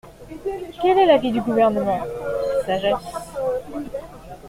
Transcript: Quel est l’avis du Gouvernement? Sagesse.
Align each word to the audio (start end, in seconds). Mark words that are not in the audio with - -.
Quel 0.81 0.97
est 0.97 1.05
l’avis 1.05 1.31
du 1.31 1.41
Gouvernement? 1.41 1.99
Sagesse. 2.65 3.13